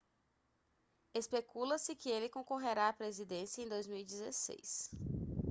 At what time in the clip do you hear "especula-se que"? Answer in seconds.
1.13-2.09